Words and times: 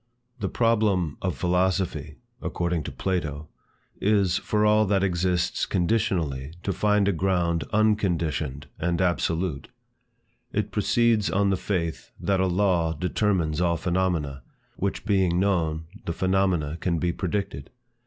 "The 0.39 0.49
problem 0.49 1.15
of 1.21 1.37
philosophy," 1.37 2.17
according 2.41 2.81
to 2.85 2.91
Plato, 2.91 3.49
"is, 4.01 4.39
for 4.39 4.65
all 4.65 4.87
that 4.87 5.03
exists 5.03 5.67
conditionally, 5.67 6.55
to 6.63 6.73
find 6.73 7.07
a 7.07 7.11
ground 7.11 7.65
unconditioned 7.71 8.65
and 8.79 8.99
absolute." 8.99 9.67
It 10.51 10.71
proceeds 10.71 11.29
on 11.29 11.51
the 11.51 11.55
faith 11.55 12.09
that 12.19 12.39
a 12.39 12.47
law 12.47 12.93
determines 12.93 13.61
all 13.61 13.77
phenomena, 13.77 14.41
which 14.75 15.05
being 15.05 15.39
known, 15.39 15.83
the 16.07 16.13
phenomena 16.13 16.77
can 16.81 16.97
be 16.97 17.11
predicted. 17.13 17.69